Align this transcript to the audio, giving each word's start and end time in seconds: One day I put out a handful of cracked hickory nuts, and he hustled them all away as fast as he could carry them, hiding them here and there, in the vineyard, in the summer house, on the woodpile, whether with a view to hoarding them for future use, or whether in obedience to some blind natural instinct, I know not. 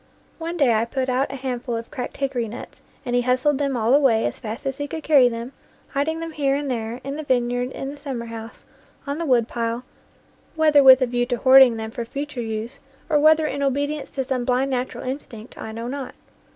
One 0.39 0.57
day 0.57 0.73
I 0.73 0.85
put 0.85 1.09
out 1.09 1.31
a 1.31 1.35
handful 1.35 1.75
of 1.75 1.91
cracked 1.91 2.17
hickory 2.17 2.47
nuts, 2.47 2.81
and 3.05 3.15
he 3.15 3.21
hustled 3.21 3.59
them 3.59 3.77
all 3.77 3.93
away 3.93 4.25
as 4.25 4.39
fast 4.39 4.65
as 4.65 4.77
he 4.79 4.87
could 4.87 5.03
carry 5.03 5.29
them, 5.29 5.53
hiding 5.89 6.19
them 6.19 6.31
here 6.31 6.55
and 6.55 6.71
there, 6.71 6.99
in 7.03 7.17
the 7.17 7.21
vineyard, 7.23 7.69
in 7.73 7.91
the 7.91 7.97
summer 7.99 8.25
house, 8.25 8.65
on 9.05 9.19
the 9.19 9.27
woodpile, 9.27 9.83
whether 10.55 10.81
with 10.83 11.03
a 11.03 11.05
view 11.05 11.27
to 11.27 11.37
hoarding 11.37 11.77
them 11.77 11.91
for 11.91 12.03
future 12.03 12.41
use, 12.41 12.79
or 13.11 13.19
whether 13.19 13.45
in 13.45 13.61
obedience 13.61 14.09
to 14.09 14.23
some 14.25 14.43
blind 14.43 14.71
natural 14.71 15.03
instinct, 15.03 15.55
I 15.55 15.71
know 15.71 15.87
not. 15.87 16.15